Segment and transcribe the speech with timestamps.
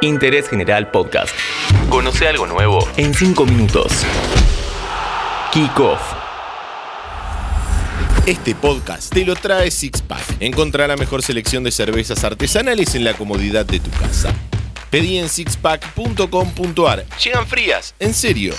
[0.00, 1.34] Interés General Podcast.
[1.90, 3.92] Conoce algo nuevo en 5 minutos.
[5.52, 6.00] Kick Off.
[8.26, 10.40] Este podcast te lo trae Sixpack.
[10.40, 14.34] Encontrá la mejor selección de cervezas artesanales en la comodidad de tu casa.
[14.90, 17.04] Pedí en sixpack.com.ar.
[17.22, 18.54] Llegan frías, en serio.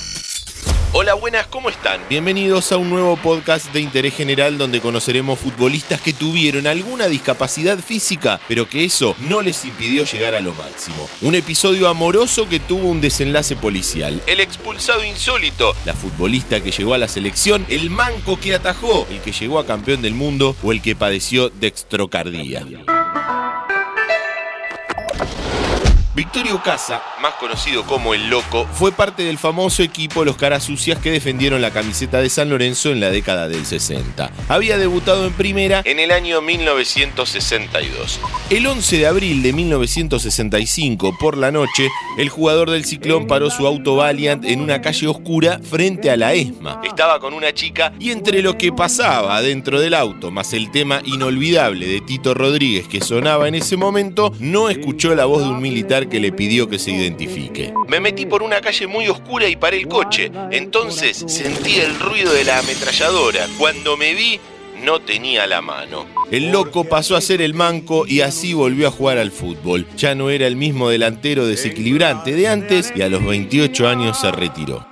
[0.91, 2.01] Hola, buenas, ¿cómo están?
[2.09, 7.77] Bienvenidos a un nuevo podcast de interés general donde conoceremos futbolistas que tuvieron alguna discapacidad
[7.77, 11.07] física, pero que eso no les impidió llegar a lo máximo.
[11.21, 14.19] Un episodio amoroso que tuvo un desenlace policial.
[14.25, 19.19] El expulsado insólito, la futbolista que llegó a la selección, el manco que atajó, el
[19.19, 22.65] que llegó a campeón del mundo o el que padeció dextrocardía.
[26.19, 30.99] Victorio Casa, más conocido como El Loco, fue parte del famoso equipo Los Caras Sucias
[30.99, 34.29] que defendieron la camiseta de San Lorenzo en la década del 60.
[34.49, 38.19] Había debutado en primera en el año 1962.
[38.49, 41.87] El 11 de abril de 1965, por la noche,
[42.17, 46.33] el jugador del Ciclón paró su auto Valiant en una calle oscura frente a la
[46.33, 46.81] ESMA.
[46.83, 51.01] Estaba con una chica y entre lo que pasaba dentro del auto, más el tema
[51.05, 55.61] inolvidable de Tito Rodríguez que sonaba en ese momento, no escuchó la voz de un
[55.61, 57.73] militar que le pidió que se identifique.
[57.87, 60.31] Me metí por una calle muy oscura y paré el coche.
[60.51, 63.47] Entonces sentí el ruido de la ametralladora.
[63.57, 64.39] Cuando me vi,
[64.83, 66.05] no tenía la mano.
[66.31, 69.85] El loco pasó a ser el manco y así volvió a jugar al fútbol.
[69.97, 74.31] Ya no era el mismo delantero desequilibrante de antes y a los 28 años se
[74.31, 74.88] retiró.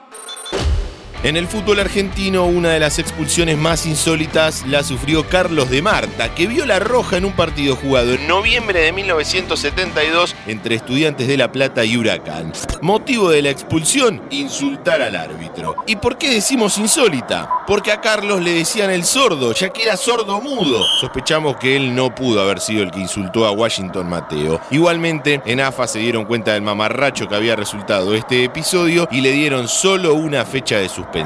[1.28, 6.34] En el fútbol argentino, una de las expulsiones más insólitas la sufrió Carlos de Marta,
[6.34, 11.36] que vio la roja en un partido jugado en noviembre de 1972 entre Estudiantes de
[11.36, 12.54] La Plata y Huracán.
[12.82, 15.76] Motivo de la expulsión, insultar al árbitro.
[15.86, 17.66] ¿Y por qué decimos insólita?
[17.68, 20.82] Porque a Carlos le decían el sordo, ya que era sordo mudo.
[21.02, 24.62] Sospechamos que él no pudo haber sido el que insultó a Washington Mateo.
[24.72, 29.34] Igualmente, en AFA se dieron cuenta del mamarracho que había resultado este episodio y le
[29.34, 31.17] dieron solo una fecha de suspensión.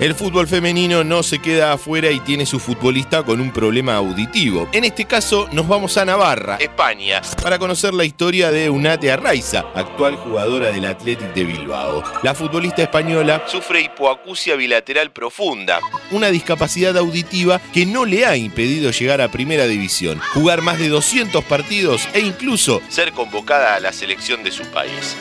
[0.00, 4.66] El fútbol femenino no se queda afuera y tiene su futbolista con un problema auditivo.
[4.72, 9.66] En este caso nos vamos a Navarra, España, para conocer la historia de Unate Arraiza,
[9.74, 12.02] actual jugadora del Athletic de Bilbao.
[12.22, 15.80] La futbolista española sufre hipoacusia bilateral profunda,
[16.10, 20.88] una discapacidad auditiva que no le ha impedido llegar a primera división, jugar más de
[20.88, 25.14] 200 partidos e incluso ser convocada a la selección de su país.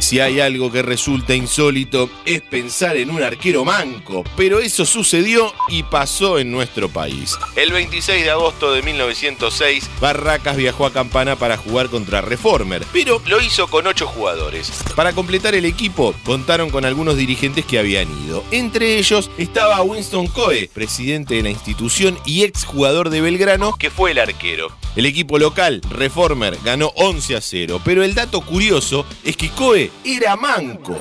[0.00, 5.52] Si hay algo que resulta insólito es pensar en un arquero manco, pero eso sucedió
[5.68, 7.36] y pasó en nuestro país.
[7.56, 13.20] El 26 de agosto de 1906, Barracas viajó a Campana para jugar contra Reformer, pero
[13.26, 14.72] lo hizo con ocho jugadores.
[14.94, 18.44] Para completar el equipo, contaron con algunos dirigentes que habían ido.
[18.50, 24.12] Entre ellos estaba Winston Coe, presidente de la institución y exjugador de Belgrano, que fue
[24.12, 24.68] el arquero.
[24.96, 29.87] El equipo local, Reformer, ganó 11 a 0, pero el dato curioso es que Coe
[30.04, 30.96] era manco.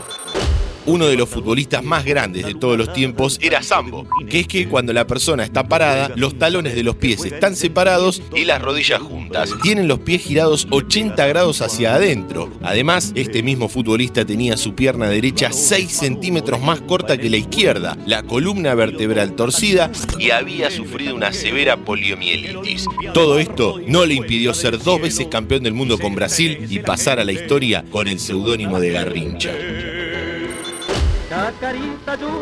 [0.88, 4.70] Uno de los futbolistas más grandes de todos los tiempos era Sambo, que es que
[4.70, 9.02] cuando la persona está parada, los talones de los pies están separados y las rodillas
[9.02, 9.54] juntas.
[9.62, 12.50] Tienen los pies girados 80 grados hacia adentro.
[12.64, 17.98] Además, este mismo futbolista tenía su pierna derecha 6 centímetros más corta que la izquierda,
[18.06, 22.86] la columna vertebral torcida y había sufrido una severa poliomielitis.
[23.14, 27.20] Todo esto no le impidió ser dos veces campeón del mundo con Brasil y pasar
[27.20, 29.52] a la historia con el seudónimo de Garrincha.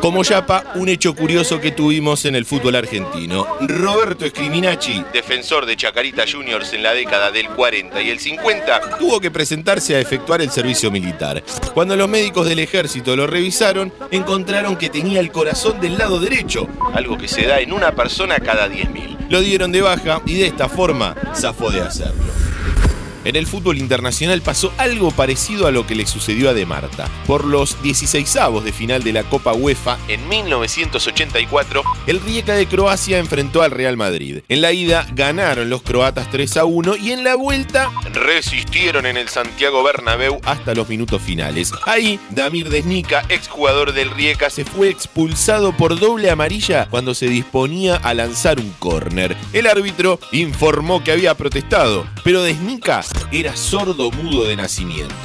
[0.01, 3.47] Como Yapa, un hecho curioso que tuvimos en el fútbol argentino.
[3.61, 9.19] Roberto Scriminacci, defensor de Chacarita Juniors en la década del 40 y el 50, tuvo
[9.19, 11.43] que presentarse a efectuar el servicio militar.
[11.73, 16.67] Cuando los médicos del ejército lo revisaron, encontraron que tenía el corazón del lado derecho,
[16.93, 19.29] algo que se da en una persona cada 10.000.
[19.29, 22.44] Lo dieron de baja y de esta forma zafó de hacerlo.
[23.25, 27.09] En el fútbol internacional pasó algo parecido a lo que le sucedió a De Marta.
[27.25, 33.17] Por los 16avos de final de la Copa UEFA en 1984, el Rijeka de Croacia
[33.17, 34.41] enfrentó al Real Madrid.
[34.47, 39.17] En la ida ganaron los croatas 3 a 1 y en la vuelta resistieron en
[39.17, 41.71] el Santiago Bernabéu hasta los minutos finales.
[41.85, 47.95] Ahí, Damir Desnica, exjugador del Rijeka, se fue expulsado por doble amarilla cuando se disponía
[47.95, 49.35] a lanzar un córner.
[49.51, 53.01] El árbitro informó que había protestado, pero Desnica
[53.31, 55.15] era sordo mudo de nacimiento.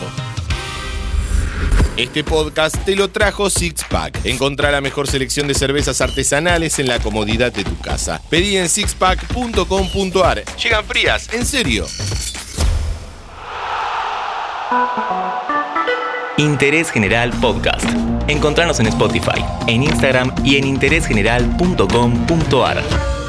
[1.97, 4.25] Este podcast te lo trajo Sixpack.
[4.25, 8.23] Encontrá la mejor selección de cervezas artesanales en la comodidad de tu casa.
[8.31, 10.45] Pedí en sixpack.com.ar.
[10.57, 11.87] Llegan frías, en serio.
[16.39, 17.85] Interés General Podcast.
[18.29, 23.20] Encontranos en Spotify, en Instagram y en interésgeneral.com.ar.